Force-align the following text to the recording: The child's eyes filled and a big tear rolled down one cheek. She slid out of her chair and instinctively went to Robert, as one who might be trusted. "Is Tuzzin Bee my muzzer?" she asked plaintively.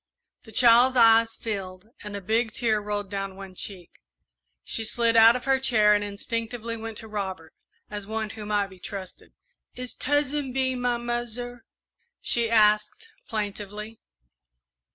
The 0.45 0.51
child's 0.51 0.95
eyes 0.95 1.35
filled 1.35 1.89
and 2.01 2.15
a 2.15 2.21
big 2.21 2.53
tear 2.53 2.79
rolled 2.81 3.11
down 3.11 3.35
one 3.35 3.53
cheek. 3.53 3.91
She 4.63 4.83
slid 4.83 5.15
out 5.15 5.35
of 5.35 5.45
her 5.45 5.59
chair 5.59 5.93
and 5.93 6.03
instinctively 6.03 6.75
went 6.75 6.97
to 6.99 7.07
Robert, 7.07 7.53
as 7.91 8.07
one 8.07 8.31
who 8.31 8.47
might 8.47 8.71
be 8.71 8.79
trusted. 8.79 9.33
"Is 9.75 9.93
Tuzzin 9.93 10.53
Bee 10.53 10.73
my 10.73 10.97
muzzer?" 10.97 11.65
she 12.19 12.49
asked 12.49 13.09
plaintively. 13.29 13.99